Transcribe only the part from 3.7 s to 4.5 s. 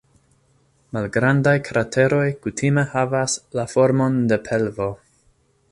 formon de